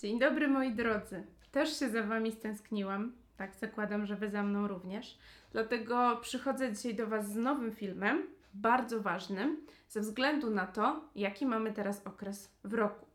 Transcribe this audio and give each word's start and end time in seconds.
Dzień 0.00 0.18
dobry 0.18 0.48
moi 0.48 0.72
drodzy. 0.72 1.24
Też 1.52 1.78
się 1.78 1.88
za 1.88 2.02
Wami 2.02 2.32
stęskniłam. 2.32 3.12
Tak, 3.36 3.54
zakładam, 3.54 4.06
że 4.06 4.16
Wy 4.16 4.28
za 4.28 4.42
mną 4.42 4.68
również. 4.68 5.18
Dlatego 5.52 6.16
przychodzę 6.22 6.72
dzisiaj 6.72 6.94
do 6.94 7.06
Was 7.06 7.32
z 7.32 7.36
nowym 7.36 7.72
filmem, 7.72 8.22
bardzo 8.54 9.00
ważnym, 9.00 9.66
ze 9.88 10.00
względu 10.00 10.50
na 10.50 10.66
to, 10.66 11.00
jaki 11.14 11.46
mamy 11.46 11.72
teraz 11.72 12.06
okres 12.06 12.50
w 12.64 12.74
roku. 12.74 13.06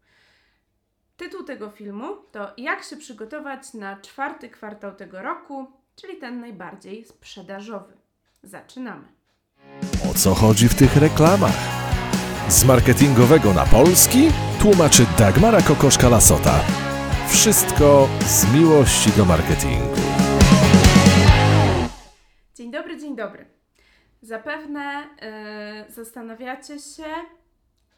Tytuł 1.18 1.44
tego 1.44 1.70
filmu 1.70 2.06
to 2.32 2.54
Jak 2.58 2.84
się 2.84 2.98
przygotować 2.98 3.74
na 3.74 4.02
czwarty 4.02 4.50
kwartał 4.50 4.96
tego 4.96 5.22
roku, 5.22 5.72
czyli 5.96 6.18
ten 6.18 6.40
najbardziej 6.40 7.06
sprzedażowy. 7.06 7.94
Zaczynamy. 8.44 9.08
O 10.12 10.14
co 10.14 10.34
chodzi 10.34 10.70
w 10.70 10.76
tych 10.76 10.96
reklamach? 10.96 11.56
Z 12.50 12.66
marketingowego 12.66 13.54
na 13.54 13.66
polski 13.66 14.30
tłumaczy 14.62 15.06
Dagmara 15.18 15.60
Kokoszka-Lasota. 15.60 16.60
Wszystko 17.30 18.10
z 18.20 18.54
miłości 18.54 19.12
do 19.18 19.26
marketingu. 19.26 19.96
Dzień 22.56 22.72
dobry, 22.72 22.98
dzień 22.98 23.16
dobry. 23.16 23.46
Zapewne 24.22 25.08
yy, 25.88 25.94
zastanawiacie 25.94 26.80
się, 26.80 27.06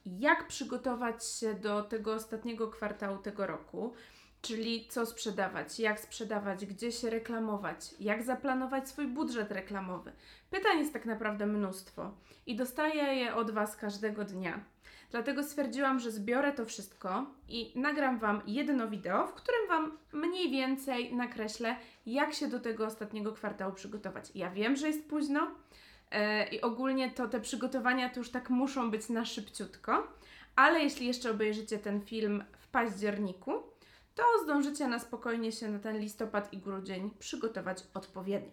jak 0.05 0.47
przygotować 0.47 1.25
się 1.25 1.53
do 1.53 1.83
tego 1.83 2.13
ostatniego 2.13 2.67
kwartału 2.67 3.17
tego 3.17 3.47
roku, 3.47 3.93
czyli 4.41 4.87
co 4.87 5.05
sprzedawać, 5.05 5.79
jak 5.79 5.99
sprzedawać, 5.99 6.65
gdzie 6.65 6.91
się 6.91 7.09
reklamować, 7.09 7.95
jak 7.99 8.23
zaplanować 8.23 8.89
swój 8.89 9.07
budżet 9.07 9.51
reklamowy. 9.51 10.11
Pytań 10.49 10.79
jest 10.79 10.93
tak 10.93 11.05
naprawdę 11.05 11.45
mnóstwo 11.45 12.11
i 12.45 12.55
dostaję 12.55 13.03
je 13.03 13.35
od 13.35 13.51
Was 13.51 13.75
każdego 13.75 14.25
dnia. 14.25 14.72
Dlatego 15.13 15.43
stwierdziłam, 15.43 15.99
że 15.99 16.11
zbiorę 16.11 16.51
to 16.51 16.65
wszystko 16.65 17.25
i 17.49 17.79
nagram 17.79 18.19
Wam 18.19 18.41
jedno 18.47 18.89
wideo, 18.89 19.27
w 19.27 19.33
którym 19.33 19.67
Wam 19.67 19.97
mniej 20.13 20.51
więcej 20.51 21.15
nakreślę, 21.15 21.75
jak 22.05 22.33
się 22.33 22.47
do 22.47 22.59
tego 22.59 22.85
ostatniego 22.85 23.31
kwartału 23.31 23.73
przygotować. 23.73 24.31
Ja 24.35 24.49
wiem, 24.49 24.75
że 24.75 24.87
jest 24.87 25.09
późno 25.09 25.51
yy, 26.11 26.19
i 26.51 26.61
ogólnie 26.61 27.11
to 27.11 27.27
te 27.27 27.39
przygotowania 27.39 28.09
to 28.09 28.19
już 28.19 28.29
tak 28.29 28.49
muszą 28.49 28.91
być 28.91 29.09
na 29.09 29.25
szybciutko, 29.25 30.07
ale 30.55 30.83
jeśli 30.83 31.07
jeszcze 31.07 31.31
obejrzycie 31.31 31.79
ten 31.79 32.01
film 32.01 32.43
w 32.57 32.67
październiku, 32.67 33.51
to 34.15 34.23
zdążycie 34.43 34.87
na 34.87 34.99
spokojnie 34.99 35.51
się 35.51 35.67
na 35.67 35.79
ten 35.79 35.99
listopad 35.99 36.53
i 36.53 36.57
grudzień 36.57 37.11
przygotować 37.19 37.83
odpowiednio. 37.93 38.51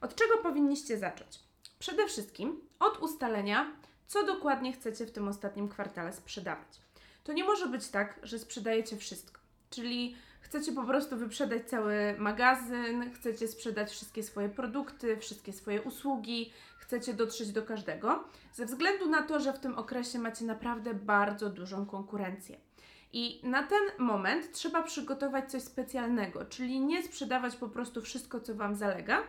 Od 0.00 0.14
czego 0.14 0.38
powinniście 0.38 0.98
zacząć? 0.98 1.38
Przede 1.78 2.06
wszystkim 2.06 2.60
od 2.80 2.98
ustalenia, 2.98 3.72
co 4.06 4.26
dokładnie 4.26 4.72
chcecie 4.72 5.06
w 5.06 5.12
tym 5.12 5.28
ostatnim 5.28 5.68
kwartale 5.68 6.12
sprzedawać. 6.12 6.80
To 7.24 7.32
nie 7.32 7.44
może 7.44 7.66
być 7.66 7.88
tak, 7.88 8.20
że 8.22 8.38
sprzedajecie 8.38 8.96
wszystko, 8.96 9.40
czyli 9.70 10.16
chcecie 10.40 10.72
po 10.72 10.84
prostu 10.84 11.16
wyprzedać 11.16 11.62
cały 11.68 12.14
magazyn, 12.18 13.14
chcecie 13.14 13.48
sprzedać 13.48 13.90
wszystkie 13.90 14.22
swoje 14.22 14.48
produkty, 14.48 15.16
wszystkie 15.16 15.52
swoje 15.52 15.82
usługi, 15.82 16.52
chcecie 16.78 17.14
dotrzeć 17.14 17.52
do 17.52 17.62
każdego, 17.62 18.24
ze 18.52 18.66
względu 18.66 19.08
na 19.08 19.22
to, 19.22 19.40
że 19.40 19.52
w 19.52 19.58
tym 19.58 19.78
okresie 19.78 20.18
macie 20.18 20.44
naprawdę 20.44 20.94
bardzo 20.94 21.50
dużą 21.50 21.86
konkurencję. 21.86 22.56
I 23.12 23.40
na 23.42 23.62
ten 23.62 23.80
moment 23.98 24.52
trzeba 24.52 24.82
przygotować 24.82 25.50
coś 25.50 25.62
specjalnego, 25.62 26.44
czyli 26.44 26.80
nie 26.80 27.02
sprzedawać 27.02 27.56
po 27.56 27.68
prostu 27.68 28.02
wszystko, 28.02 28.40
co 28.40 28.54
Wam 28.54 28.74
zalega, 28.74 29.22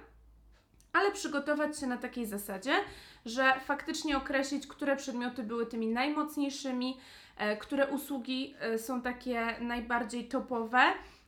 ale 0.93 1.11
przygotować 1.11 1.79
się 1.79 1.87
na 1.87 1.97
takiej 1.97 2.25
zasadzie, 2.25 2.73
że 3.25 3.59
faktycznie 3.65 4.17
określić, 4.17 4.67
które 4.67 4.95
przedmioty 4.95 5.43
były 5.43 5.65
tymi 5.65 5.87
najmocniejszymi, 5.87 6.97
e, 7.37 7.57
które 7.57 7.87
usługi 7.87 8.55
e, 8.59 8.79
są 8.79 9.01
takie 9.01 9.55
najbardziej 9.61 10.27
topowe 10.27 10.83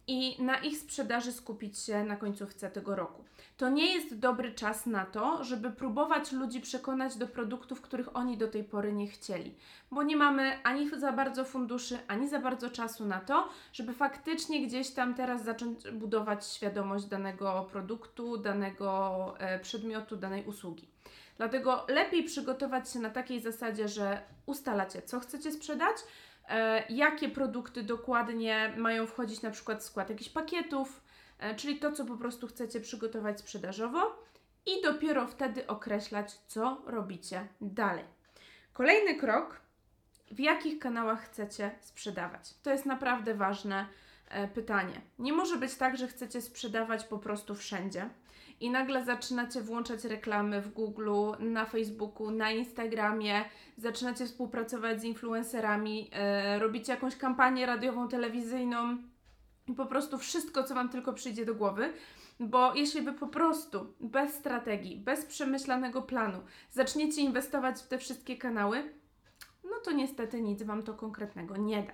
i 0.08 0.44
na 0.44 0.58
ich 0.58 0.78
sprzedaży 0.78 1.31
skupić 1.31 1.80
się 1.80 2.03
na 2.03 2.16
końcówce 2.16 2.72
tego 2.72 2.95
roku. 2.95 3.23
To 3.58 3.70
nie 3.70 3.94
jest 3.94 4.20
dobry 4.20 4.52
czas 4.52 4.86
na 4.86 5.06
to, 5.06 5.44
żeby 5.44 5.72
próbować 5.72 6.32
ludzi 6.32 6.61
przekonać 6.61 7.16
do 7.17 7.27
produktów, 7.27 7.82
których 7.82 8.15
oni 8.15 8.38
do 8.38 8.48
tej 8.48 8.64
pory 8.64 8.94
nie 8.94 9.08
chcieli, 9.08 9.55
bo 9.92 10.04
nie 10.04 10.15
mamy 10.15 10.64
ani 10.64 10.89
za 10.99 11.11
bardzo 11.11 11.45
funduszy, 11.45 11.98
ani 12.08 12.30
za 12.30 12.39
bardzo 12.39 12.70
czasu 12.70 13.05
na 13.05 13.20
to, 13.20 13.49
żeby 13.73 13.94
faktycznie 13.94 14.67
gdzieś 14.67 14.89
tam 14.89 15.14
teraz 15.14 15.44
zacząć 15.44 15.92
budować 15.92 16.48
świadomość 16.48 17.05
danego 17.05 17.67
produktu, 17.71 18.38
danego 18.38 19.33
e, 19.39 19.60
przedmiotu, 19.60 20.15
danej 20.15 20.45
usługi. 20.45 20.88
Dlatego 21.38 21.86
lepiej 21.88 22.23
przygotować 22.23 22.92
się 22.92 22.99
na 22.99 23.10
takiej 23.10 23.42
zasadzie, 23.42 23.88
że 23.88 24.21
ustalacie, 24.45 25.02
co 25.02 25.20
chcecie 25.20 25.52
sprzedać, 25.52 25.98
jakie 26.89 27.30
produkty 27.30 27.83
dokładnie 27.83 28.73
mają 28.78 29.08
wchodzić 29.08 29.42
na 29.42 29.52
przykład 29.52 29.80
w 29.80 29.86
skład 29.86 30.10
jakichś 30.10 30.30
pakietów, 30.30 31.02
e, 31.39 31.56
czyli 31.56 31.80
to, 31.80 31.92
co 31.92 32.06
po 32.06 32.17
prostu 32.17 32.48
chcecie 32.48 32.80
przygotować 32.80 33.39
sprzedażowo 33.39 34.23
i 34.66 34.82
dopiero 34.82 35.28
wtedy 35.28 35.67
określać, 35.67 36.32
co 36.48 36.82
robicie 36.86 37.48
dalej. 37.61 38.04
Kolejny 38.73 39.16
krok, 39.16 39.60
w 40.32 40.39
jakich 40.39 40.80
kanałach 40.80 41.22
chcecie 41.22 41.72
sprzedawać. 41.82 42.54
To 42.64 42.72
jest 42.72 42.86
naprawdę 42.86 43.36
ważne 43.36 43.88
e, 44.30 44.48
pytanie. 44.48 45.02
Nie 45.20 45.33
może 45.33 45.58
być 45.58 45.76
tak, 45.76 45.98
że 45.98 46.08
chcecie 46.08 46.42
sprzedawać 46.42 47.06
po 47.06 47.20
prostu 47.20 47.56
wszędzie 47.56 48.10
i 48.60 48.70
nagle 48.70 49.05
zaczynacie 49.05 49.61
włączać 49.61 50.04
reklamy 50.04 50.61
w 50.61 50.73
Google, 50.73 51.11
na 51.39 51.66
Facebooku, 51.66 52.32
na 52.32 52.52
Instagramie, 52.52 53.45
zaczynacie 53.77 54.26
współpracować 54.26 55.02
z 55.02 55.04
influencerami, 55.04 56.10
e, 56.14 56.60
robicie 56.60 56.94
jakąś 56.94 57.15
kampanię 57.15 57.65
radiową, 57.65 58.08
telewizyjną 58.08 58.98
i 59.67 59.73
po 59.73 59.86
prostu 59.86 60.17
wszystko, 60.17 60.64
co 60.64 60.76
Wam 60.76 60.89
tylko 60.89 61.14
przyjdzie 61.14 61.45
do 61.45 61.55
głowy. 61.55 61.94
Bo 62.39 62.73
jeśli 62.73 63.02
Wy 63.02 63.14
po 63.14 63.27
prostu 63.27 63.94
bez 63.99 64.33
strategii, 64.33 64.98
bez 64.98 65.26
przemyślanego 65.26 66.02
planu 66.02 66.39
zaczniecie 66.71 67.21
inwestować 67.21 67.80
w 67.80 67.88
te 67.88 67.98
wszystkie 67.98 68.38
kanały, 68.38 68.94
no 69.64 69.80
to 69.83 69.92
niestety 69.92 70.42
nic 70.42 70.64
Wam 70.64 70.83
to 70.83 70.94
konkretnego 70.94 71.58
nie 71.58 71.83
da. 71.83 71.92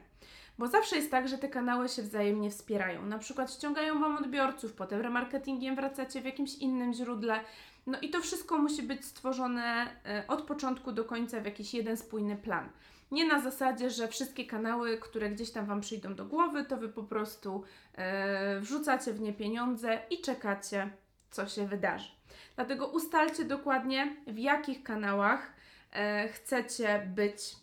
Bo 0.62 0.68
zawsze 0.68 0.96
jest 0.96 1.12
tak, 1.12 1.28
że 1.28 1.38
te 1.38 1.50
kanały 1.50 1.90
się 1.90 2.02
wzajemnie 2.02 2.50
wspierają. 2.50 3.06
Na 3.06 3.18
przykład 3.18 3.54
ściągają 3.54 4.00
Wam 4.00 4.18
odbiorców, 4.18 4.74
potem 4.74 5.02
remarketingiem 5.02 5.76
wracacie 5.76 6.22
w 6.22 6.26
jakimś 6.26 6.56
innym 6.56 6.94
źródle. 6.94 7.40
No 7.88 8.00
i 8.00 8.10
to 8.10 8.22
wszystko 8.22 8.58
musi 8.58 8.84
być 8.84 9.06
stworzone 9.06 9.96
e, 10.06 10.24
od 10.28 10.42
początku 10.42 10.92
do 10.92 11.06
końca 11.06 11.42
w 11.42 11.46
jakiś 11.46 11.74
jeden 11.74 11.98
spójny 11.98 12.36
plan. 12.36 12.70
Nie 13.12 13.28
na 13.28 13.42
zasadzie, 13.42 13.90
że 13.90 14.08
wszystkie 14.08 14.46
kanały, 14.46 14.98
które 14.98 15.30
gdzieś 15.30 15.52
tam 15.52 15.66
Wam 15.66 15.82
przyjdą 15.82 16.16
do 16.16 16.26
głowy, 16.26 16.66
to 16.66 16.78
Wy 16.78 16.90
po 16.90 17.04
prostu 17.04 17.64
e, 17.96 18.60
wrzucacie 18.60 19.14
w 19.14 19.22
nie 19.22 19.34
pieniądze 19.34 20.00
i 20.10 20.22
czekacie, 20.22 20.90
co 21.32 21.48
się 21.48 21.68
wydarzy. 21.68 22.12
Dlatego 22.56 22.88
ustalcie 22.88 23.46
dokładnie, 23.46 24.16
w 24.28 24.38
jakich 24.38 24.84
kanałach 24.84 25.54
e, 25.92 26.28
chcecie 26.28 27.08
być 27.16 27.61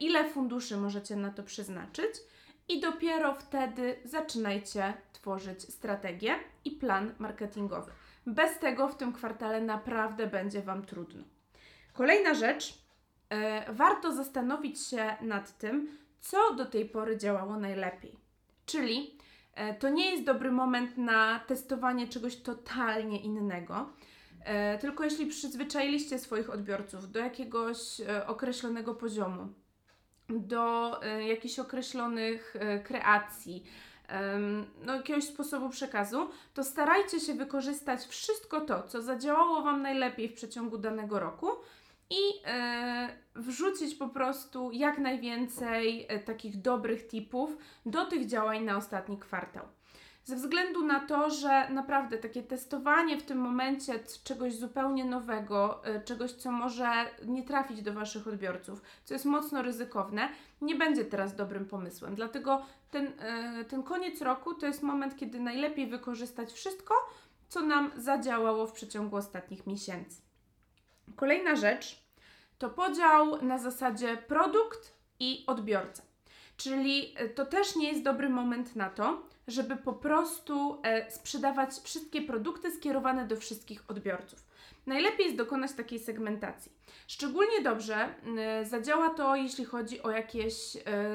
ile 0.00 0.28
funduszy 0.28 0.76
możecie 0.76 1.16
na 1.16 1.30
to 1.30 1.42
przeznaczyć 1.42 2.10
i 2.68 2.80
dopiero 2.80 3.34
wtedy 3.34 3.96
zaczynajcie 4.04 4.94
tworzyć 5.12 5.62
strategię 5.62 6.34
i 6.64 6.70
plan 6.70 7.14
marketingowy. 7.18 7.90
Bez 8.26 8.58
tego 8.58 8.88
w 8.88 8.96
tym 8.96 9.12
kwartale 9.12 9.60
naprawdę 9.60 10.26
będzie 10.26 10.62
Wam 10.62 10.84
trudno. 10.84 11.24
Kolejna 11.92 12.34
rzecz, 12.34 12.78
yy, 13.30 13.38
warto 13.74 14.12
zastanowić 14.12 14.86
się 14.86 15.16
nad 15.20 15.58
tym, 15.58 15.98
co 16.20 16.54
do 16.54 16.66
tej 16.66 16.84
pory 16.84 17.16
działało 17.16 17.56
najlepiej. 17.56 18.18
Czyli 18.66 19.18
yy, 19.56 19.74
to 19.78 19.88
nie 19.88 20.10
jest 20.10 20.24
dobry 20.24 20.50
moment 20.52 20.98
na 20.98 21.40
testowanie 21.46 22.08
czegoś 22.08 22.36
totalnie 22.36 23.20
innego. 23.20 23.88
Tylko 24.80 25.04
jeśli 25.04 25.26
przyzwyczailiście 25.26 26.18
swoich 26.18 26.50
odbiorców 26.50 27.12
do 27.12 27.18
jakiegoś 27.20 27.78
określonego 28.26 28.94
poziomu, 28.94 29.48
do 30.28 30.92
y, 31.04 31.24
jakichś 31.24 31.58
określonych 31.58 32.56
y, 32.56 32.82
kreacji, 32.84 33.64
no, 34.86 34.94
jakiegoś 34.94 35.24
sposobu 35.24 35.68
przekazu, 35.68 36.30
to 36.54 36.64
starajcie 36.64 37.20
się 37.20 37.34
wykorzystać 37.34 38.06
wszystko 38.06 38.60
to, 38.60 38.82
co 38.82 39.02
zadziałało 39.02 39.62
Wam 39.62 39.82
najlepiej 39.82 40.28
w 40.28 40.34
przeciągu 40.34 40.78
danego 40.78 41.18
roku 41.18 41.48
i 42.10 42.20
e, 42.44 43.08
wrzucić 43.34 43.94
po 43.94 44.08
prostu 44.08 44.70
jak 44.72 44.98
najwięcej 44.98 46.06
e, 46.08 46.18
takich 46.18 46.60
dobrych 46.60 47.08
tipów 47.08 47.56
do 47.86 48.04
tych 48.04 48.26
działań 48.26 48.64
na 48.64 48.76
ostatni 48.76 49.18
kwartał 49.18 49.64
ze 50.28 50.36
względu 50.36 50.86
na 50.86 51.00
to, 51.00 51.30
że 51.30 51.68
naprawdę 51.70 52.18
takie 52.18 52.42
testowanie 52.42 53.16
w 53.16 53.22
tym 53.22 53.38
momencie 53.38 53.92
czegoś 54.24 54.54
zupełnie 54.54 55.04
nowego, 55.04 55.82
y, 55.96 56.04
czegoś, 56.04 56.32
co 56.32 56.52
może 56.52 56.90
nie 57.26 57.42
trafić 57.42 57.82
do 57.82 57.92
Waszych 57.92 58.28
odbiorców, 58.28 58.82
co 59.04 59.14
jest 59.14 59.24
mocno 59.24 59.62
ryzykowne, 59.62 60.28
nie 60.60 60.74
będzie 60.74 61.04
teraz 61.04 61.36
dobrym 61.36 61.66
pomysłem. 61.66 62.14
Dlatego 62.14 62.62
ten, 62.90 63.06
y, 63.06 63.64
ten 63.64 63.82
koniec 63.82 64.22
roku 64.22 64.54
to 64.54 64.66
jest 64.66 64.82
moment, 64.82 65.16
kiedy 65.16 65.40
najlepiej 65.40 65.86
wykorzystać 65.86 66.52
wszystko, 66.52 66.94
co 67.48 67.60
nam 67.60 67.90
zadziałało 67.96 68.66
w 68.66 68.72
przeciągu 68.72 69.16
ostatnich 69.16 69.66
miesięcy. 69.66 70.22
Kolejna 71.16 71.56
rzecz 71.56 72.02
to 72.58 72.70
podział 72.70 73.42
na 73.42 73.58
zasadzie 73.58 74.16
produkt 74.16 74.94
i 75.20 75.44
odbiorca. 75.46 76.07
Czyli 76.58 77.14
e, 77.16 77.28
to 77.28 77.46
też 77.46 77.76
nie 77.76 77.88
jest 77.88 78.02
dobry 78.02 78.28
moment 78.28 78.76
na 78.76 78.90
to, 78.90 79.22
żeby 79.48 79.76
po 79.76 79.92
prostu 79.92 80.78
e, 80.82 81.10
sprzedawać 81.10 81.70
wszystkie 81.84 82.22
produkty 82.22 82.70
skierowane 82.70 83.26
do 83.26 83.36
wszystkich 83.36 83.84
odbiorców. 83.88 84.46
Najlepiej 84.86 85.24
jest 85.24 85.38
dokonać 85.38 85.72
takiej 85.72 85.98
segmentacji. 85.98 86.72
Szczególnie 87.06 87.62
dobrze 87.62 88.08
y, 88.62 88.66
zadziała 88.66 89.10
to, 89.10 89.36
jeśli 89.36 89.64
chodzi 89.64 90.02
o 90.02 90.10
jakieś 90.10 90.56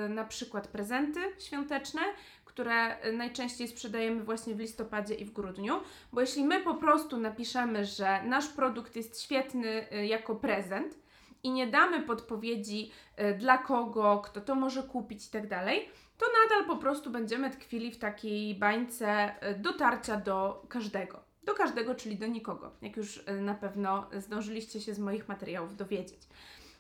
na 0.10 0.26
przykład 0.26 0.68
prezenty 0.68 1.20
świąteczne, 1.40 2.02
które 2.46 2.98
najczęściej 3.14 3.68
sprzedajemy 3.68 4.24
właśnie 4.24 4.56
w 4.56 4.60
listopadzie 4.60 5.14
i 5.14 5.26
w 5.26 5.34
grudniu, 5.34 5.80
bo 6.14 6.22
jeśli 6.22 6.44
my 6.44 6.62
po 6.62 6.76
prostu 6.76 7.18
napiszemy, 7.18 7.86
że 7.86 8.24
nasz 8.24 8.48
produkt 8.48 8.96
jest 8.96 9.22
świetny 9.22 9.88
jako 10.08 10.36
prezent 10.36 11.03
i 11.44 11.52
nie 11.52 11.68
damy 11.68 12.02
podpowiedzi 12.02 12.92
dla 13.40 13.58
kogo, 13.58 14.22
kto 14.26 14.42
to 14.42 14.56
może 14.56 14.84
kupić 14.84 15.28
i 15.28 15.30
tak 15.30 15.48
dalej, 15.48 15.90
to 16.18 16.26
nadal 16.44 16.68
po 16.68 16.78
prostu 16.78 17.10
będziemy 17.10 17.50
tkwili 17.50 17.92
w 17.92 17.98
takiej 17.98 18.56
bańce 18.56 19.36
dotarcia 19.58 20.18
do 20.18 20.66
każdego. 20.70 21.34
Do 21.44 21.54
każdego, 21.54 21.96
czyli 21.96 22.18
do 22.18 22.28
nikogo, 22.28 22.72
jak 22.82 22.98
już 22.98 23.24
e, 23.26 23.34
na 23.34 23.54
pewno 23.54 24.10
zdążyliście 24.18 24.82
się 24.82 24.94
z 24.94 25.00
moich 25.00 25.28
materiałów 25.28 25.76
dowiedzieć. 25.76 26.22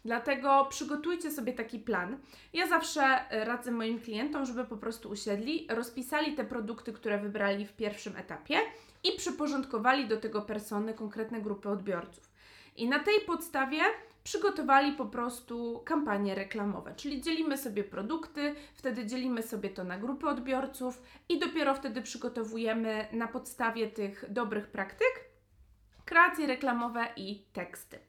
Dlatego 0.06 0.68
przygotujcie 0.70 1.32
sobie 1.32 1.54
taki 1.54 1.80
plan. 1.80 2.18
Ja 2.54 2.68
zawsze 2.68 3.02
e, 3.02 3.46
radzę 3.46 3.72
moim 3.72 4.00
klientom, 4.00 4.46
żeby 4.46 4.66
po 4.66 4.78
prostu 4.78 5.10
usiedli, 5.10 5.68
rozpisali 5.70 6.36
te 6.36 6.44
produkty, 6.44 6.94
które 6.94 7.20
wybrali 7.20 7.66
w 7.66 7.74
pierwszym 7.74 8.16
etapie 8.18 8.60
i 9.04 9.18
przyporządkowali 9.18 10.08
do 10.08 10.18
tego 10.18 10.42
persony 10.42 10.94
konkretne 10.94 11.42
grupy 11.42 11.70
odbiorców. 11.70 12.30
I 12.76 12.88
na 12.88 13.00
tej 13.00 13.22
podstawie 13.22 13.82
przygotowali 14.24 14.92
po 14.92 15.06
prostu 15.06 15.82
kampanie 15.86 16.36
reklamowe, 16.36 16.94
czyli 16.96 17.22
dzielimy 17.22 17.58
sobie 17.58 17.84
produkty, 17.84 18.56
wtedy 18.74 19.06
dzielimy 19.06 19.44
sobie 19.44 19.70
to 19.70 19.84
na 19.84 19.98
grupy 19.98 20.28
odbiorców 20.28 21.02
i 21.30 21.40
dopiero 21.40 21.76
wtedy 21.76 22.02
przygotowujemy 22.02 23.08
na 23.12 23.28
podstawie 23.28 23.88
tych 23.88 24.26
dobrych 24.30 24.68
praktyk 24.68 25.34
kreacje 26.06 26.48
reklamowe 26.48 27.08
i 27.16 27.46
teksty. 27.54 28.00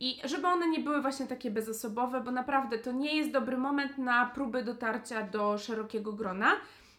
I 0.00 0.20
żeby 0.24 0.46
one 0.46 0.68
nie 0.68 0.80
były 0.80 1.02
właśnie 1.02 1.26
takie 1.26 1.50
bezosobowe, 1.50 2.20
bo 2.20 2.30
naprawdę 2.30 2.78
to 2.78 2.92
nie 2.92 3.16
jest 3.16 3.30
dobry 3.30 3.58
moment 3.58 3.98
na 3.98 4.26
próby 4.26 4.64
dotarcia 4.64 5.22
do 5.22 5.58
szerokiego 5.58 6.12
grona, 6.12 6.52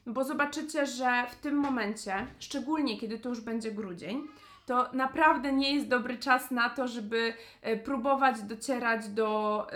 bo 0.05 0.23
zobaczycie, 0.23 0.85
że 0.85 1.25
w 1.29 1.35
tym 1.35 1.55
momencie, 1.55 2.27
szczególnie 2.39 2.99
kiedy 2.99 3.19
to 3.19 3.29
już 3.29 3.41
będzie 3.41 3.71
grudzień, 3.71 4.27
to 4.67 4.89
naprawdę 4.93 5.51
nie 5.51 5.75
jest 5.75 5.87
dobry 5.87 6.17
czas 6.17 6.51
na 6.51 6.69
to, 6.69 6.87
żeby 6.87 7.33
e, 7.61 7.77
próbować 7.77 8.41
docierać 8.41 9.07
do 9.09 9.67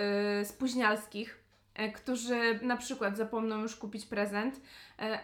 y, 0.42 0.46
spóźnialskich, 0.46 1.40
y, 1.80 1.92
którzy 1.92 2.60
na 2.62 2.78
przykład 2.78 3.18
zapomną 3.18 3.62
już 3.62 3.76
kupić 3.76 4.06
prezent, 4.06 4.62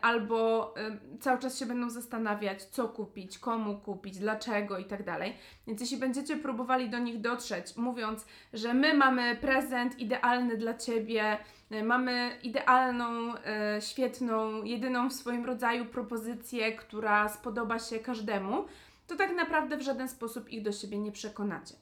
albo 0.02 0.74
cały 1.20 1.40
czas 1.40 1.60
się 1.60 1.66
będą 1.66 1.90
zastanawiać, 1.90 2.64
co 2.64 2.88
kupić, 2.88 3.40
komu 3.40 3.78
kupić, 3.78 4.18
dlaczego 4.20 4.78
i 4.78 4.86
tak 4.86 5.04
dalej. 5.04 5.34
Więc 5.68 5.82
jeśli 5.82 5.98
będziecie 5.98 6.38
próbowali 6.38 6.90
do 6.90 7.00
nich 7.00 7.22
dotrzeć, 7.22 7.76
mówiąc, 7.76 8.26
że 8.54 8.74
my 8.74 8.94
mamy 8.94 9.36
prezent 9.36 10.00
idealny 10.00 10.58
dla 10.58 10.74
ciebie, 10.74 11.38
mamy 11.84 12.32
idealną, 12.44 13.34
świetną, 13.80 14.64
jedyną 14.64 15.10
w 15.10 15.14
swoim 15.14 15.46
rodzaju 15.46 15.86
propozycję, 15.86 16.72
która 16.72 17.30
spodoba 17.30 17.80
się 17.80 18.00
każdemu, 18.00 18.66
to 19.08 19.16
tak 19.16 19.36
naprawdę 19.36 19.78
w 19.78 19.82
żaden 19.82 20.10
sposób 20.10 20.50
ich 20.50 20.62
do 20.62 20.72
siebie 20.72 20.98
nie 20.98 21.12
przekonacie. 21.12 21.76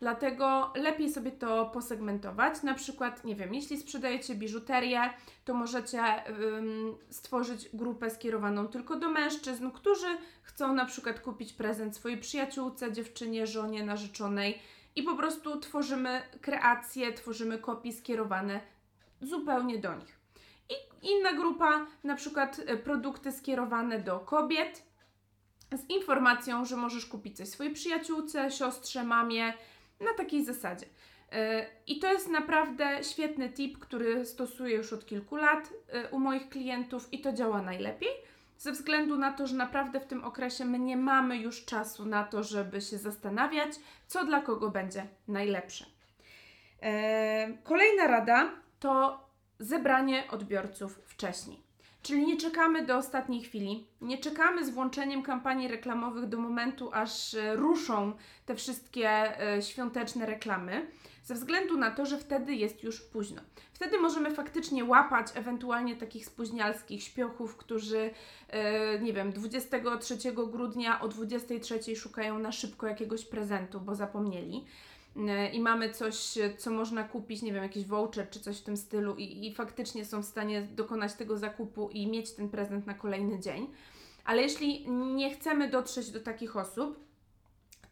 Dlatego 0.00 0.72
lepiej 0.76 1.12
sobie 1.12 1.32
to 1.32 1.66
posegmentować. 1.66 2.62
Na 2.62 2.74
przykład, 2.74 3.24
nie 3.24 3.36
wiem, 3.36 3.54
jeśli 3.54 3.76
sprzedajecie 3.76 4.34
biżuterię, 4.34 5.00
to 5.44 5.54
możecie 5.54 6.28
ym, 6.28 6.96
stworzyć 7.10 7.68
grupę 7.74 8.10
skierowaną 8.10 8.68
tylko 8.68 8.96
do 8.96 9.10
mężczyzn, 9.10 9.70
którzy 9.70 10.06
chcą 10.42 10.74
na 10.74 10.84
przykład 10.84 11.20
kupić 11.20 11.52
prezent 11.52 11.96
swojej 11.96 12.18
przyjaciółce, 12.18 12.92
dziewczynie, 12.92 13.46
żonie, 13.46 13.84
narzeczonej 13.84 14.58
i 14.96 15.02
po 15.02 15.16
prostu 15.16 15.60
tworzymy 15.60 16.22
kreacje, 16.40 17.12
tworzymy 17.12 17.58
kopie 17.58 17.92
skierowane 17.92 18.60
zupełnie 19.20 19.78
do 19.78 19.94
nich. 19.94 20.20
I 20.70 20.74
inna 21.12 21.32
grupa, 21.32 21.86
na 22.04 22.14
przykład 22.16 22.58
y, 22.58 22.76
produkty 22.76 23.32
skierowane 23.32 23.98
do 23.98 24.20
kobiet, 24.20 24.89
z 25.72 25.90
informacją, 25.90 26.64
że 26.64 26.76
możesz 26.76 27.06
kupić 27.06 27.36
coś 27.36 27.48
swojej 27.48 27.72
przyjaciółce, 27.72 28.50
siostrze, 28.50 29.04
mamie, 29.04 29.52
na 30.00 30.14
takiej 30.14 30.44
zasadzie. 30.44 30.86
E, 31.32 31.66
I 31.86 31.98
to 31.98 32.12
jest 32.12 32.28
naprawdę 32.28 33.04
świetny 33.04 33.48
tip, 33.48 33.78
który 33.78 34.26
stosuję 34.26 34.76
już 34.76 34.92
od 34.92 35.06
kilku 35.06 35.36
lat 35.36 35.72
e, 35.88 36.08
u 36.08 36.18
moich 36.18 36.48
klientów 36.48 37.12
i 37.12 37.20
to 37.20 37.32
działa 37.32 37.62
najlepiej, 37.62 38.10
ze 38.58 38.72
względu 38.72 39.16
na 39.16 39.32
to, 39.32 39.46
że 39.46 39.56
naprawdę 39.56 40.00
w 40.00 40.06
tym 40.06 40.24
okresie 40.24 40.64
my 40.64 40.78
nie 40.78 40.96
mamy 40.96 41.36
już 41.36 41.64
czasu 41.64 42.06
na 42.06 42.24
to, 42.24 42.42
żeby 42.42 42.80
się 42.80 42.98
zastanawiać, 42.98 43.70
co 44.06 44.24
dla 44.24 44.40
kogo 44.40 44.70
będzie 44.70 45.06
najlepsze. 45.28 45.86
E, 46.82 47.52
kolejna 47.64 48.06
rada 48.06 48.50
to 48.80 49.24
zebranie 49.58 50.24
odbiorców 50.30 51.00
wcześniej. 51.06 51.69
Czyli 52.02 52.26
nie 52.26 52.36
czekamy 52.36 52.86
do 52.86 52.96
ostatniej 52.96 53.42
chwili, 53.42 53.86
nie 54.00 54.18
czekamy 54.18 54.64
z 54.64 54.70
włączeniem 54.70 55.22
kampanii 55.22 55.68
reklamowych 55.68 56.28
do 56.28 56.38
momentu, 56.38 56.90
aż 56.92 57.34
e, 57.34 57.56
ruszą 57.56 58.12
te 58.46 58.54
wszystkie 58.54 59.40
e, 59.40 59.62
świąteczne 59.62 60.26
reklamy, 60.26 60.86
ze 61.24 61.34
względu 61.34 61.78
na 61.78 61.90
to, 61.90 62.06
że 62.06 62.18
wtedy 62.18 62.54
jest 62.54 62.82
już 62.82 63.00
późno. 63.00 63.42
Wtedy 63.72 63.98
możemy 63.98 64.34
faktycznie 64.34 64.84
łapać 64.84 65.26
ewentualnie 65.34 65.96
takich 65.96 66.26
spóźnialskich 66.26 67.02
śpiochów, 67.02 67.56
którzy, 67.56 68.10
e, 68.48 68.98
nie 68.98 69.12
wiem, 69.12 69.32
23 69.32 70.32
grudnia 70.32 71.00
o 71.00 71.08
23 71.08 71.96
szukają 71.96 72.38
na 72.38 72.52
szybko 72.52 72.86
jakiegoś 72.86 73.24
prezentu, 73.24 73.80
bo 73.80 73.94
zapomnieli 73.94 74.64
i 75.52 75.60
mamy 75.60 75.90
coś, 75.90 76.38
co 76.58 76.70
można 76.70 77.04
kupić, 77.04 77.42
nie 77.42 77.52
wiem, 77.52 77.62
jakiś 77.62 77.86
voucher 77.86 78.30
czy 78.30 78.40
coś 78.40 78.58
w 78.58 78.62
tym 78.62 78.76
stylu 78.76 79.14
i, 79.16 79.46
i 79.46 79.54
faktycznie 79.54 80.04
są 80.04 80.22
w 80.22 80.26
stanie 80.26 80.62
dokonać 80.62 81.14
tego 81.14 81.36
zakupu 81.36 81.88
i 81.92 82.06
mieć 82.06 82.32
ten 82.32 82.48
prezent 82.48 82.86
na 82.86 82.94
kolejny 82.94 83.40
dzień. 83.40 83.66
Ale 84.24 84.42
jeśli 84.42 84.90
nie 84.90 85.34
chcemy 85.34 85.68
dotrzeć 85.70 86.10
do 86.10 86.20
takich 86.20 86.56
osób, 86.56 87.00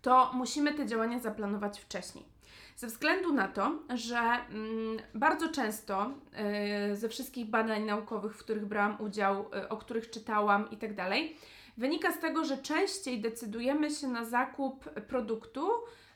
to 0.03 0.31
musimy 0.35 0.75
te 0.75 0.87
działania 0.87 1.19
zaplanować 1.19 1.81
wcześniej. 1.81 2.25
Ze 2.77 2.87
względu 2.87 3.33
na 3.33 3.49
to, 3.49 3.79
że 3.95 4.19
mm, 4.19 4.99
bardzo 5.15 5.49
często 5.49 6.11
y, 6.93 6.97
ze 6.97 7.09
wszystkich 7.09 7.47
badań 7.47 7.85
naukowych, 7.85 8.37
w 8.37 8.39
których 8.39 8.67
brałam 8.67 9.01
udział, 9.01 9.41
y, 9.65 9.69
o 9.69 9.77
których 9.77 10.11
czytałam 10.11 10.71
i 10.71 10.77
tak 10.77 10.95
dalej, 10.95 11.37
wynika 11.77 12.13
z 12.13 12.19
tego, 12.19 12.45
że 12.45 12.59
częściej 12.59 13.21
decydujemy 13.21 13.91
się 13.91 14.09
na 14.09 14.25
zakup 14.25 14.91
produktu, 14.91 15.71
E, 15.71 16.08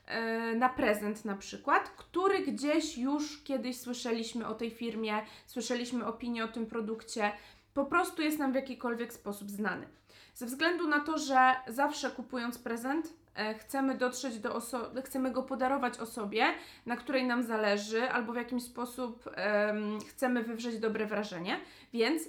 na 0.55 0.69
prezent 0.69 1.25
na 1.25 1.37
przykład, 1.37 1.89
który 1.89 2.39
gdzieś 2.39 2.97
już 2.97 3.43
kiedyś 3.43 3.79
słyszeliśmy 3.79 4.47
o 4.47 4.53
tej 4.53 4.71
firmie, 4.71 5.21
słyszeliśmy 5.47 6.05
opinię 6.05 6.43
o 6.43 6.47
tym 6.47 6.65
produkcie, 6.65 7.31
po 7.73 7.85
prostu 7.85 8.21
jest 8.21 8.39
nam 8.39 8.51
w 8.51 8.55
jakikolwiek 8.55 9.13
sposób 9.13 9.49
znany. 9.49 9.87
Ze 10.33 10.45
względu 10.45 10.87
na 10.87 10.99
to, 10.99 11.17
że 11.17 11.55
zawsze 11.67 12.09
kupując 12.09 12.57
prezent, 12.57 13.13
e, 13.35 13.53
chcemy 13.53 13.97
dotrzeć 13.97 14.39
do 14.39 14.55
osoby, 14.55 15.01
chcemy 15.01 15.31
go 15.31 15.43
podarować 15.43 15.99
osobie, 15.99 16.45
na 16.85 16.95
której 16.95 17.27
nam 17.27 17.43
zależy, 17.43 18.09
albo 18.09 18.33
w 18.33 18.35
jakimś 18.35 18.63
sposób 18.63 19.25
um, 19.25 19.99
chcemy 19.99 20.43
wywrzeć 20.43 20.79
dobre 20.79 21.05
wrażenie, 21.05 21.59
więc 21.93 22.23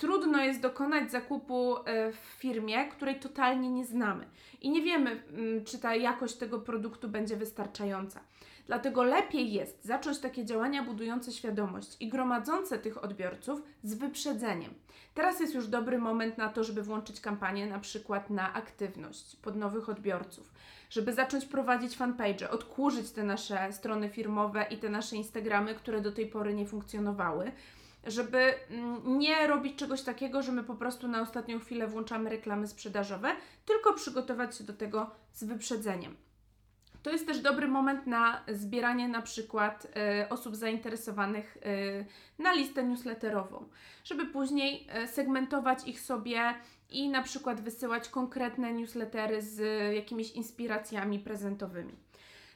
trudno 0.00 0.42
jest 0.42 0.60
dokonać 0.60 1.10
zakupu 1.10 1.76
e, 1.76 2.12
w 2.12 2.16
firmie, 2.16 2.88
której 2.88 3.20
totalnie 3.20 3.70
nie 3.70 3.84
znamy 3.84 4.26
i 4.60 4.70
nie 4.70 4.82
wiemy, 4.82 5.10
mm, 5.10 5.64
czy 5.64 5.78
ta 5.78 5.94
jakość 5.94 6.36
tego 6.36 6.60
produktu 6.60 7.08
będzie 7.08 7.36
wystarczająca. 7.36 8.20
Dlatego 8.66 9.02
lepiej 9.02 9.52
jest 9.52 9.84
zacząć 9.84 10.18
takie 10.18 10.44
działania 10.44 10.82
budujące 10.82 11.32
świadomość 11.32 11.96
i 12.00 12.08
gromadzące 12.08 12.78
tych 12.78 13.04
odbiorców 13.04 13.62
z 13.82 13.94
wyprzedzeniem. 13.94 14.74
Teraz 15.14 15.40
jest 15.40 15.54
już 15.54 15.68
dobry 15.68 15.98
moment 15.98 16.38
na 16.38 16.48
to, 16.48 16.64
żeby 16.64 16.82
włączyć 16.82 17.20
kampanię 17.20 17.66
na 17.66 17.78
przykład 17.78 18.30
na 18.30 18.52
aktywność 18.52 19.36
pod 19.36 19.56
nowych 19.56 19.88
odbiorców, 19.88 20.52
żeby 20.90 21.12
zacząć 21.12 21.44
prowadzić 21.44 21.96
fanpage, 21.96 22.50
odkurzyć 22.50 23.10
te 23.10 23.22
nasze 23.22 23.72
strony 23.72 24.08
firmowe 24.08 24.66
i 24.70 24.76
te 24.76 24.88
nasze 24.88 25.16
Instagramy, 25.16 25.74
które 25.74 26.00
do 26.00 26.12
tej 26.12 26.26
pory 26.26 26.54
nie 26.54 26.66
funkcjonowały 26.66 27.52
żeby 28.06 28.54
mm, 28.70 29.18
nie 29.18 29.46
robić 29.46 29.76
czegoś 29.76 30.02
takiego, 30.02 30.42
że 30.42 30.52
my 30.52 30.64
po 30.64 30.74
prostu 30.74 31.08
na 31.08 31.20
ostatnią 31.20 31.60
chwilę 31.60 31.86
włączamy 31.86 32.30
reklamy 32.30 32.68
sprzedażowe, 32.68 33.32
tylko 33.64 33.92
przygotować 33.92 34.56
się 34.56 34.64
do 34.64 34.72
tego 34.72 35.10
z 35.32 35.44
wyprzedzeniem. 35.44 36.16
To 37.02 37.10
jest 37.10 37.26
też 37.26 37.38
dobry 37.40 37.68
moment 37.68 38.06
na 38.06 38.44
zbieranie 38.48 39.08
na 39.08 39.22
przykład 39.22 39.86
y, 40.22 40.28
osób 40.28 40.56
zainteresowanych 40.56 41.56
y, 41.56 42.06
na 42.38 42.52
listę 42.52 42.84
newsletterową, 42.84 43.68
żeby 44.04 44.26
później 44.26 44.86
y, 45.04 45.08
segmentować 45.08 45.88
ich 45.88 46.00
sobie 46.00 46.54
i 46.90 47.08
na 47.08 47.22
przykład 47.22 47.60
wysyłać 47.60 48.08
konkretne 48.08 48.72
newslettery 48.72 49.42
z 49.42 49.60
jakimiś 49.94 50.32
inspiracjami 50.32 51.18
prezentowymi. 51.18 51.92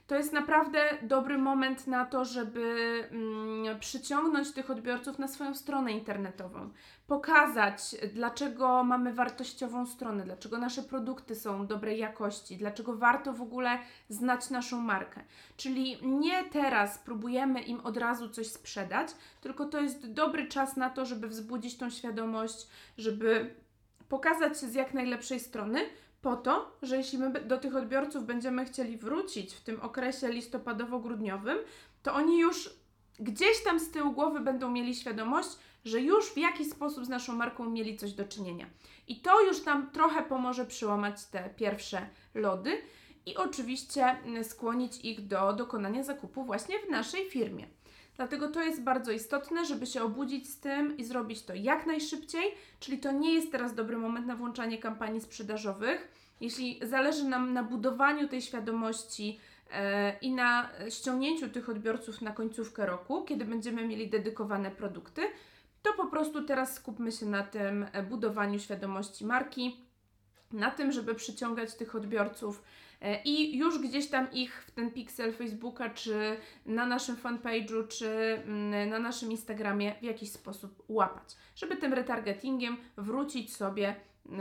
To 0.07 0.15
jest 0.15 0.33
naprawdę 0.33 0.97
dobry 1.01 1.37
moment 1.37 1.87
na 1.87 2.05
to, 2.05 2.25
żeby 2.25 2.63
mm, 3.11 3.79
przyciągnąć 3.79 4.51
tych 4.51 4.69
odbiorców 4.69 5.19
na 5.19 5.27
swoją 5.27 5.55
stronę 5.55 5.91
internetową. 5.91 6.69
Pokazać, 7.07 7.95
dlaczego 8.13 8.83
mamy 8.83 9.13
wartościową 9.13 9.85
stronę, 9.85 10.23
dlaczego 10.23 10.57
nasze 10.57 10.83
produkty 10.83 11.35
są 11.35 11.67
dobrej 11.67 11.99
jakości, 11.99 12.57
dlaczego 12.57 12.97
warto 12.97 13.33
w 13.33 13.41
ogóle 13.41 13.79
znać 14.09 14.49
naszą 14.49 14.81
markę. 14.81 15.21
Czyli 15.57 15.97
nie 16.01 16.43
teraz 16.43 16.97
próbujemy 16.97 17.61
im 17.61 17.79
od 17.79 17.97
razu 17.97 18.29
coś 18.29 18.47
sprzedać, 18.47 19.07
tylko 19.41 19.65
to 19.65 19.81
jest 19.81 20.11
dobry 20.13 20.47
czas 20.47 20.77
na 20.77 20.89
to, 20.89 21.05
żeby 21.05 21.27
wzbudzić 21.27 21.77
tą 21.77 21.89
świadomość, 21.89 22.67
żeby 22.97 23.55
pokazać 24.09 24.59
się 24.59 24.67
z 24.67 24.73
jak 24.73 24.93
najlepszej 24.93 25.39
strony, 25.39 25.79
po 26.25 26.35
to, 26.35 26.77
że 26.81 26.97
jeśli 26.97 27.17
my 27.17 27.29
do 27.29 27.57
tych 27.57 27.75
odbiorców 27.75 28.25
będziemy 28.25 28.65
chcieli 28.65 28.97
wrócić 28.97 29.53
w 29.53 29.61
tym 29.61 29.81
okresie 29.81 30.27
listopadowo-grudniowym, 30.29 31.57
to 32.03 32.13
oni 32.13 32.39
już 32.39 32.69
gdzieś 33.19 33.63
tam 33.63 33.79
z 33.79 33.91
tyłu 33.91 34.11
głowy 34.11 34.39
będą 34.39 34.71
mieli 34.71 34.95
świadomość, 34.95 35.49
że 35.85 36.01
już 36.01 36.25
w 36.25 36.37
jakiś 36.37 36.69
sposób 36.69 37.05
z 37.05 37.09
naszą 37.09 37.35
marką 37.35 37.69
mieli 37.69 37.97
coś 37.97 38.13
do 38.13 38.25
czynienia. 38.25 38.65
I 39.07 39.21
to 39.21 39.41
już 39.41 39.63
tam 39.63 39.91
trochę 39.91 40.23
pomoże 40.23 40.65
przyłamać 40.65 41.25
te 41.25 41.49
pierwsze 41.49 42.09
lody 42.33 42.81
i 43.25 43.35
oczywiście 43.35 44.05
mm, 44.05 44.43
skłonić 44.43 45.05
ich 45.05 45.27
do 45.27 45.53
dokonania 45.53 46.03
zakupu 46.03 46.43
właśnie 46.43 46.79
w 46.79 46.89
naszej 46.89 47.29
firmie. 47.29 47.67
Dlatego 48.15 48.47
to 48.47 48.63
jest 48.63 48.81
bardzo 48.81 49.11
istotne, 49.11 49.65
żeby 49.65 49.85
się 49.85 50.03
obudzić 50.03 50.49
z 50.49 50.59
tym 50.59 50.97
i 50.97 51.03
zrobić 51.03 51.41
to 51.41 51.53
jak 51.53 51.85
najszybciej, 51.85 52.43
czyli 52.79 52.97
to 52.97 53.11
nie 53.11 53.33
jest 53.33 53.51
teraz 53.51 53.75
dobry 53.75 53.97
moment 53.97 54.27
na 54.27 54.35
włączanie 54.35 54.77
kampanii 54.77 55.21
sprzedażowych. 55.21 56.07
Jeśli 56.41 56.79
zależy 56.83 57.23
nam 57.23 57.53
na 57.53 57.63
budowaniu 57.63 58.27
tej 58.27 58.41
świadomości 58.41 59.39
e, 59.71 60.17
i 60.19 60.31
na 60.31 60.69
ściągnięciu 60.89 61.49
tych 61.49 61.69
odbiorców 61.69 62.21
na 62.21 62.31
końcówkę 62.31 62.85
roku, 62.85 63.23
kiedy 63.23 63.45
będziemy 63.45 63.87
mieli 63.87 64.09
dedykowane 64.09 64.71
produkty, 64.71 65.21
to 65.81 65.93
po 65.93 66.07
prostu 66.07 66.43
teraz 66.43 66.73
skupmy 66.73 67.11
się 67.11 67.25
na 67.25 67.43
tym 67.43 67.85
e, 67.91 68.03
budowaniu 68.03 68.59
świadomości 68.59 69.25
marki, 69.25 69.85
na 70.51 70.71
tym, 70.71 70.91
żeby 70.91 71.15
przyciągać 71.15 71.75
tych 71.75 71.95
odbiorców 71.95 72.63
i 73.13 73.57
już 73.57 73.79
gdzieś 73.79 74.07
tam 74.07 74.31
ich 74.31 74.63
w 74.67 74.71
ten 74.71 74.91
pixel 74.91 75.33
Facebooka, 75.33 75.89
czy 75.89 76.37
na 76.65 76.85
naszym 76.85 77.15
fanpage'u, 77.15 77.87
czy 77.87 78.07
mm, 78.45 78.89
na 78.89 78.99
naszym 78.99 79.31
Instagramie 79.31 79.95
w 80.01 80.03
jakiś 80.03 80.31
sposób 80.31 80.83
łapać, 80.87 81.35
żeby 81.55 81.75
tym 81.75 81.93
retargetingiem 81.93 82.77
wrócić 82.97 83.55
sobie 83.55 83.95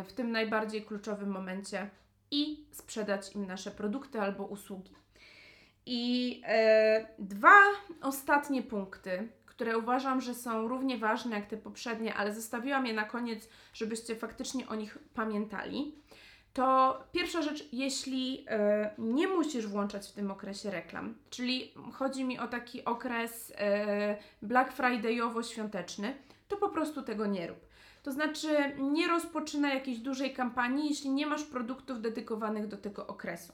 w 0.04 0.12
tym 0.12 0.32
najbardziej 0.32 0.82
kluczowym 0.82 1.30
momencie 1.30 1.90
i 2.30 2.66
sprzedać 2.70 3.34
im 3.34 3.46
nasze 3.46 3.70
produkty 3.70 4.20
albo 4.20 4.44
usługi. 4.44 4.94
I 5.86 6.42
e, 6.46 7.06
dwa 7.18 7.60
ostatnie 8.02 8.62
punkty, 8.62 9.28
które 9.46 9.78
uważam, 9.78 10.20
że 10.20 10.34
są 10.34 10.68
równie 10.68 10.98
ważne 10.98 11.36
jak 11.36 11.46
te 11.46 11.56
poprzednie, 11.56 12.14
ale 12.14 12.34
zostawiłam 12.34 12.86
je 12.86 12.92
na 12.92 13.04
koniec, 13.04 13.48
żebyście 13.74 14.16
faktycznie 14.16 14.68
o 14.68 14.74
nich 14.74 14.98
pamiętali 15.14 15.94
to 16.54 16.98
pierwsza 17.12 17.42
rzecz, 17.42 17.68
jeśli 17.72 18.44
e, 18.48 18.90
nie 18.98 19.28
musisz 19.28 19.66
włączać 19.66 20.08
w 20.08 20.12
tym 20.12 20.30
okresie 20.30 20.70
reklam, 20.70 21.14
czyli 21.30 21.72
chodzi 21.92 22.24
mi 22.24 22.38
o 22.38 22.48
taki 22.48 22.84
okres 22.84 23.52
e, 23.56 24.16
Black 24.42 24.76
Friday'owo-świąteczny, 24.76 26.12
to 26.48 26.56
po 26.56 26.68
prostu 26.68 27.02
tego 27.02 27.26
nie 27.26 27.46
rób. 27.46 27.58
To 28.02 28.12
znaczy, 28.12 28.48
nie 28.78 29.08
rozpoczyna 29.08 29.74
jakiejś 29.74 29.98
dużej 29.98 30.34
kampanii, 30.34 30.88
jeśli 30.88 31.10
nie 31.10 31.26
masz 31.26 31.42
produktów 31.42 32.00
dedykowanych 32.00 32.66
do 32.66 32.76
tego 32.76 33.06
okresu. 33.06 33.52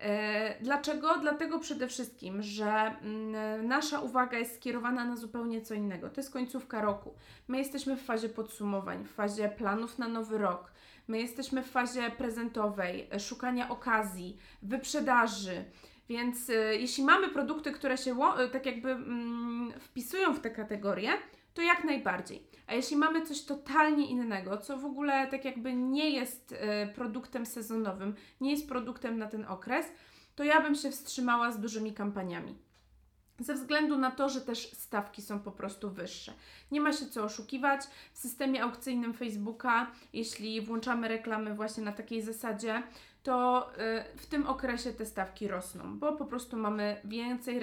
E, 0.00 0.62
dlaczego? 0.62 1.18
Dlatego 1.18 1.58
przede 1.58 1.88
wszystkim, 1.88 2.42
że 2.42 2.66
mm, 2.70 3.68
nasza 3.68 4.00
uwaga 4.00 4.38
jest 4.38 4.54
skierowana 4.54 5.04
na 5.04 5.16
zupełnie 5.16 5.62
co 5.62 5.74
innego. 5.74 6.10
To 6.10 6.20
jest 6.20 6.32
końcówka 6.32 6.80
roku. 6.80 7.14
My 7.48 7.58
jesteśmy 7.58 7.96
w 7.96 8.02
fazie 8.02 8.28
podsumowań, 8.28 9.04
w 9.04 9.12
fazie 9.12 9.48
planów 9.48 9.98
na 9.98 10.08
nowy 10.08 10.38
rok. 10.38 10.73
My 11.08 11.18
jesteśmy 11.18 11.62
w 11.62 11.70
fazie 11.70 12.10
prezentowej, 12.10 13.08
e, 13.12 13.20
szukania 13.20 13.68
okazji, 13.68 14.38
wyprzedaży. 14.62 15.64
Więc 16.08 16.48
y, 16.48 16.54
jeśli 16.80 17.04
mamy 17.04 17.28
produkty, 17.28 17.72
które 17.72 17.98
się 17.98 18.12
y, 18.12 18.48
tak 18.48 18.66
jakby 18.66 18.90
mm, 18.90 19.72
wpisują 19.80 20.34
w 20.34 20.40
te 20.40 20.50
kategorie, 20.50 21.10
to 21.54 21.62
jak 21.62 21.84
najbardziej. 21.84 22.46
A 22.66 22.74
jeśli 22.74 22.96
mamy 22.96 23.26
coś 23.26 23.42
totalnie 23.42 24.06
innego, 24.06 24.58
co 24.58 24.78
w 24.78 24.84
ogóle 24.84 25.26
tak 25.26 25.44
jakby 25.44 25.74
nie 25.74 26.10
jest 26.10 26.54
produktem 26.94 27.46
sezonowym, 27.46 28.14
nie 28.40 28.50
jest 28.50 28.68
produktem 28.68 29.18
na 29.18 29.26
ten 29.26 29.44
okres, 29.44 29.86
to 30.34 30.44
ja 30.44 30.60
bym 30.60 30.74
się 30.74 30.90
wstrzymała 30.90 31.52
z 31.52 31.60
dużymi 31.60 31.92
kampaniami. 31.92 32.58
Ze 33.40 33.54
względu 33.54 33.98
na 33.98 34.10
to, 34.10 34.28
że 34.28 34.40
też 34.40 34.70
stawki 34.72 35.22
są 35.22 35.40
po 35.40 35.52
prostu 35.52 35.90
wyższe. 35.90 36.32
Nie 36.72 36.80
ma 36.80 36.92
się 36.92 37.06
co 37.06 37.24
oszukiwać. 37.24 37.80
W 38.12 38.18
systemie 38.18 38.62
aukcyjnym 38.62 39.14
Facebooka, 39.14 39.90
jeśli 40.12 40.60
włączamy 40.60 41.08
reklamy 41.08 41.54
właśnie 41.54 41.84
na 41.84 41.92
takiej 41.92 42.22
zasadzie, 42.22 42.82
to 43.24 43.70
y, 43.72 44.18
w 44.18 44.26
tym 44.26 44.46
okresie 44.46 44.92
te 44.92 45.06
stawki 45.06 45.48
rosną, 45.48 45.98
bo 45.98 46.12
po 46.12 46.24
prostu 46.24 46.56
mamy 46.56 46.96
więcej 47.04 47.60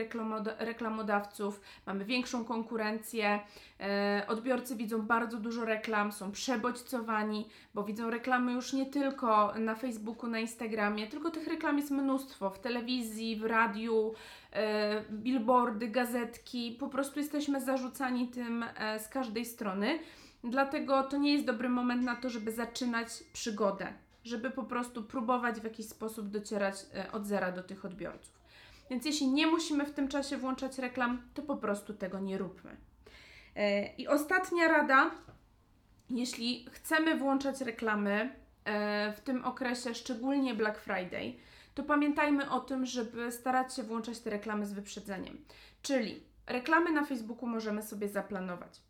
reklamodawców, 0.59 1.61
mamy 1.85 2.05
większą 2.05 2.45
konkurencję, 2.45 3.39
y, 4.19 4.27
odbiorcy 4.27 4.75
widzą 4.75 5.01
bardzo 5.01 5.37
dużo 5.37 5.65
reklam, 5.65 6.11
są 6.11 6.31
przebodźcowani, 6.31 7.47
bo 7.73 7.83
widzą 7.83 8.09
reklamy 8.09 8.53
już 8.53 8.73
nie 8.73 8.85
tylko 8.85 9.53
na 9.59 9.75
Facebooku, 9.75 10.29
na 10.29 10.39
Instagramie, 10.39 11.07
tylko 11.07 11.31
tych 11.31 11.47
reklam 11.47 11.77
jest 11.77 11.91
mnóstwo 11.91 12.49
w 12.49 12.59
telewizji, 12.59 13.35
w 13.35 13.45
radiu, 13.45 14.13
y, 14.13 14.57
billboardy, 15.11 15.87
gazetki, 15.87 16.77
po 16.79 16.87
prostu 16.89 17.19
jesteśmy 17.19 17.61
zarzucani 17.61 18.27
tym 18.27 18.65
z 18.99 19.07
każdej 19.07 19.45
strony. 19.45 19.99
Dlatego 20.43 21.03
to 21.03 21.17
nie 21.17 21.33
jest 21.33 21.45
dobry 21.45 21.69
moment 21.69 22.03
na 22.03 22.15
to, 22.15 22.29
żeby 22.29 22.51
zaczynać 22.51 23.07
przygodę 23.33 23.93
żeby 24.23 24.51
po 24.51 24.63
prostu 24.63 25.03
próbować 25.03 25.59
w 25.59 25.63
jakiś 25.63 25.89
sposób 25.89 26.27
docierać 26.27 26.75
e, 26.95 27.11
od 27.11 27.25
zera 27.25 27.51
do 27.51 27.63
tych 27.63 27.85
odbiorców. 27.85 28.41
Więc 28.89 29.05
jeśli 29.05 29.27
nie 29.27 29.47
musimy 29.47 29.85
w 29.85 29.93
tym 29.93 30.07
czasie 30.07 30.37
włączać 30.37 30.77
reklam, 30.77 31.21
to 31.33 31.41
po 31.41 31.57
prostu 31.57 31.93
tego 31.93 32.19
nie 32.19 32.37
róbmy. 32.37 32.77
E, 33.55 33.95
I 33.95 34.07
ostatnia 34.07 34.67
rada, 34.67 35.11
jeśli 36.09 36.65
chcemy 36.71 37.17
włączać 37.17 37.61
reklamy 37.61 38.35
e, 38.65 39.13
w 39.13 39.19
tym 39.19 39.45
okresie, 39.45 39.95
szczególnie 39.95 40.55
Black 40.55 40.79
Friday, 40.79 41.33
to 41.75 41.83
pamiętajmy 41.83 42.49
o 42.49 42.59
tym, 42.59 42.85
żeby 42.85 43.31
starać 43.31 43.75
się 43.75 43.83
włączać 43.83 44.19
te 44.19 44.29
reklamy 44.29 44.65
z 44.65 44.73
wyprzedzeniem. 44.73 45.45
Czyli 45.81 46.23
reklamy 46.47 46.91
na 46.91 47.05
Facebooku 47.05 47.47
możemy 47.47 47.81
sobie 47.81 48.09
zaplanować. 48.09 48.81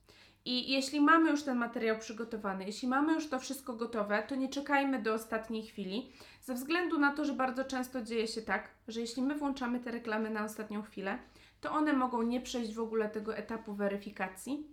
I 0.45 0.71
jeśli 0.71 1.01
mamy 1.01 1.29
już 1.29 1.43
ten 1.43 1.57
materiał 1.57 1.97
przygotowany, 1.99 2.65
jeśli 2.65 2.87
mamy 2.87 3.13
już 3.13 3.29
to 3.29 3.39
wszystko 3.39 3.73
gotowe, 3.73 4.23
to 4.27 4.35
nie 4.35 4.49
czekajmy 4.49 5.01
do 5.01 5.13
ostatniej 5.13 5.63
chwili, 5.63 6.11
ze 6.41 6.53
względu 6.53 6.99
na 6.99 7.15
to, 7.15 7.25
że 7.25 7.33
bardzo 7.33 7.65
często 7.65 8.01
dzieje 8.01 8.27
się 8.27 8.41
tak, 8.41 8.69
że 8.87 9.01
jeśli 9.01 9.21
my 9.21 9.35
włączamy 9.35 9.79
te 9.79 9.91
reklamy 9.91 10.29
na 10.29 10.43
ostatnią 10.43 10.81
chwilę, 10.81 11.19
to 11.61 11.71
one 11.71 11.93
mogą 11.93 12.21
nie 12.21 12.41
przejść 12.41 12.73
w 12.73 12.79
ogóle 12.79 13.09
tego 13.09 13.35
etapu 13.35 13.73
weryfikacji 13.73 14.67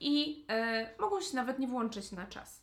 i 0.00 0.44
e, 0.48 0.90
mogą 1.00 1.20
się 1.20 1.36
nawet 1.36 1.58
nie 1.58 1.68
włączyć 1.68 2.12
na 2.12 2.26
czas. 2.26 2.62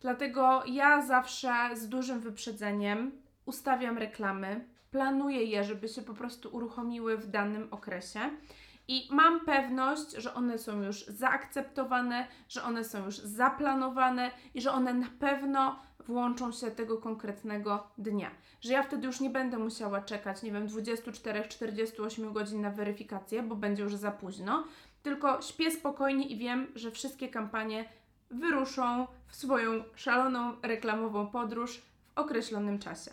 Dlatego 0.00 0.62
ja 0.66 1.06
zawsze 1.06 1.52
z 1.74 1.88
dużym 1.88 2.20
wyprzedzeniem 2.20 3.12
ustawiam 3.46 3.98
reklamy, 3.98 4.64
planuję 4.90 5.44
je, 5.44 5.64
żeby 5.64 5.88
się 5.88 6.02
po 6.02 6.14
prostu 6.14 6.48
uruchomiły 6.56 7.16
w 7.16 7.26
danym 7.26 7.68
okresie 7.70 8.20
i 8.88 9.08
mam 9.10 9.40
pewność, 9.40 10.10
że 10.10 10.34
one 10.34 10.58
są 10.58 10.82
już 10.82 11.06
zaakceptowane, 11.06 12.26
że 12.48 12.62
one 12.62 12.84
są 12.84 13.04
już 13.04 13.18
zaplanowane 13.18 14.30
i 14.54 14.60
że 14.60 14.72
one 14.72 14.94
na 14.94 15.08
pewno 15.18 15.78
włączą 16.06 16.52
się 16.52 16.70
tego 16.70 16.98
konkretnego 16.98 17.90
dnia. 17.98 18.30
Że 18.60 18.72
ja 18.72 18.82
wtedy 18.82 19.06
już 19.06 19.20
nie 19.20 19.30
będę 19.30 19.58
musiała 19.58 20.00
czekać, 20.00 20.42
nie 20.42 20.52
wiem, 20.52 20.68
24-48 20.68 22.32
godzin 22.32 22.60
na 22.60 22.70
weryfikację, 22.70 23.42
bo 23.42 23.56
będzie 23.56 23.82
już 23.82 23.94
za 23.94 24.10
późno, 24.10 24.64
tylko 25.02 25.42
śpię 25.42 25.70
spokojnie 25.70 26.26
i 26.26 26.36
wiem, 26.36 26.66
że 26.74 26.90
wszystkie 26.90 27.28
kampanie 27.28 27.84
wyruszą 28.30 29.06
w 29.26 29.36
swoją 29.36 29.84
szaloną 29.94 30.52
reklamową 30.62 31.26
podróż 31.26 31.78
w 31.78 32.18
określonym 32.18 32.78
czasie. 32.78 33.10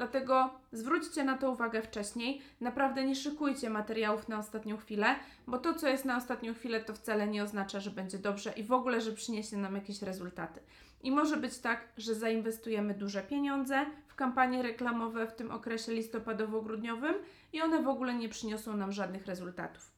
Dlatego 0.00 0.50
zwróćcie 0.72 1.24
na 1.24 1.38
to 1.38 1.50
uwagę 1.50 1.82
wcześniej. 1.82 2.42
Naprawdę 2.60 3.04
nie 3.04 3.16
szykujcie 3.16 3.70
materiałów 3.70 4.28
na 4.28 4.38
ostatnią 4.38 4.76
chwilę, 4.76 5.16
bo 5.46 5.58
to, 5.58 5.74
co 5.74 5.88
jest 5.88 6.04
na 6.04 6.16
ostatnią 6.16 6.54
chwilę, 6.54 6.80
to 6.80 6.94
wcale 6.94 7.28
nie 7.28 7.44
oznacza, 7.44 7.80
że 7.80 7.90
będzie 7.90 8.18
dobrze 8.18 8.52
i 8.52 8.62
w 8.62 8.72
ogóle, 8.72 9.00
że 9.00 9.12
przyniesie 9.12 9.56
nam 9.56 9.74
jakieś 9.74 10.02
rezultaty. 10.02 10.60
I 11.02 11.10
może 11.10 11.36
być 11.36 11.58
tak, 11.58 11.88
że 11.96 12.14
zainwestujemy 12.14 12.94
duże 12.94 13.22
pieniądze 13.22 13.86
w 14.08 14.14
kampanie 14.14 14.62
reklamowe 14.62 15.26
w 15.26 15.34
tym 15.34 15.50
okresie 15.50 15.92
listopadowo-grudniowym 15.92 17.14
i 17.52 17.62
one 17.62 17.82
w 17.82 17.88
ogóle 17.88 18.14
nie 18.14 18.28
przyniosą 18.28 18.76
nam 18.76 18.92
żadnych 18.92 19.26
rezultatów. 19.26 19.92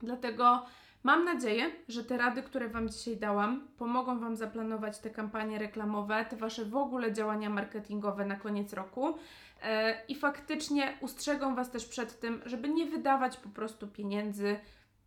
Dlatego 0.00 0.66
Mam 1.02 1.24
nadzieję, 1.24 1.70
że 1.88 2.04
te 2.04 2.16
rady, 2.16 2.42
które 2.42 2.68
Wam 2.68 2.88
dzisiaj 2.88 3.16
dałam, 3.16 3.68
pomogą 3.78 4.20
Wam 4.20 4.36
zaplanować 4.36 4.98
te 4.98 5.10
kampanie 5.10 5.58
reklamowe, 5.58 6.24
te 6.24 6.36
Wasze 6.36 6.64
w 6.64 6.76
ogóle 6.76 7.12
działania 7.12 7.50
marketingowe 7.50 8.24
na 8.24 8.36
koniec 8.36 8.72
roku 8.72 9.14
e, 9.62 10.04
i 10.08 10.14
faktycznie 10.14 10.98
ustrzegą 11.00 11.54
Was 11.54 11.70
też 11.70 11.86
przed 11.86 12.20
tym, 12.20 12.42
żeby 12.46 12.68
nie 12.68 12.86
wydawać 12.86 13.36
po 13.36 13.48
prostu 13.48 13.88
pieniędzy 13.88 14.56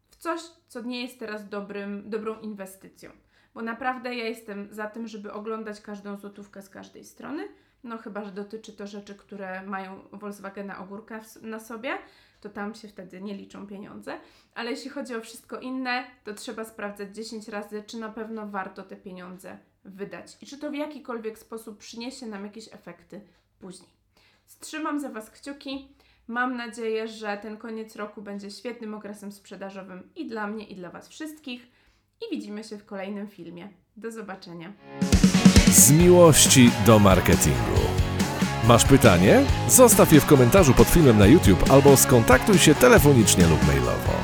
w 0.10 0.16
coś, 0.16 0.42
co 0.68 0.82
nie 0.82 1.02
jest 1.02 1.20
teraz 1.20 1.50
dobrym, 1.50 2.10
dobrą 2.10 2.40
inwestycją. 2.40 3.12
Bo 3.54 3.62
naprawdę 3.62 4.16
ja 4.16 4.26
jestem 4.26 4.68
za 4.72 4.88
tym, 4.88 5.08
żeby 5.08 5.34
oglądać 5.34 5.82
każdą 5.82 6.18
złotówkę 6.18 6.62
z 6.62 6.70
każdej 6.70 7.06
strony. 7.06 7.48
No 7.84 7.98
chyba, 7.98 8.24
że 8.24 8.32
dotyczy 8.32 8.74
to 8.74 8.88
rzeczy, 8.88 9.16
które 9.16 9.64
mają 9.64 10.00
Volkswagena 10.12 10.80
ogórka 10.80 11.20
na 11.42 11.60
sobie, 11.60 11.98
to 12.44 12.50
tam 12.50 12.76
się 12.76 12.88
wtedy 12.88 13.22
nie 13.22 13.34
liczą 13.34 13.68
pieniądze. 13.68 14.20
Ale 14.56 14.72
jeśli 14.72 14.90
chodzi 14.90 15.16
o 15.16 15.22
wszystko 15.22 15.60
inne, 15.60 16.04
to 16.24 16.34
trzeba 16.34 16.66
sprawdzać 16.66 17.16
10 17.16 17.48
razy, 17.48 17.84
czy 17.88 17.98
na 17.98 18.10
pewno 18.10 18.48
warto 18.48 18.84
te 18.84 18.96
pieniądze 18.96 19.58
wydać 19.86 20.38
i 20.42 20.46
czy 20.46 20.58
to 20.58 20.72
w 20.72 20.74
jakikolwiek 20.74 21.40
sposób 21.40 21.78
przyniesie 21.78 22.26
nam 22.26 22.44
jakieś 22.44 22.74
efekty 22.74 23.22
później. 23.60 23.90
Trzymam 24.60 25.00
za 25.00 25.10
Was 25.10 25.30
kciuki. 25.30 25.88
Mam 26.28 26.58
nadzieję, 26.58 27.08
że 27.08 27.38
ten 27.42 27.58
koniec 27.58 27.96
roku 27.96 28.22
będzie 28.22 28.52
świetnym 28.52 28.94
okresem 28.94 29.32
sprzedażowym 29.32 30.10
i 30.16 30.28
dla 30.28 30.48
mnie, 30.48 30.68
i 30.68 30.76
dla 30.76 30.90
Was 30.90 31.10
wszystkich. 31.10 31.68
I 32.22 32.36
widzimy 32.36 32.64
się 32.64 32.78
w 32.78 32.86
kolejnym 32.86 33.28
filmie. 33.28 33.70
Do 33.98 34.12
zobaczenia. 34.12 34.74
Z 35.68 35.92
miłości 35.92 36.72
do 36.86 37.00
marketingu. 37.00 38.13
Masz 38.68 38.86
pytanie? 38.86 39.42
Zostaw 39.68 40.14
je 40.14 40.22
w 40.22 40.26
komentarzu 40.26 40.74
pod 40.74 40.88
filmem 40.88 41.20
na 41.20 41.26
YouTube 41.26 41.72
albo 41.72 41.98
skontaktuj 41.98 42.58
się 42.58 42.76
telefonicznie 42.76 43.48
lub 43.48 43.68
mailowo. 43.68 44.23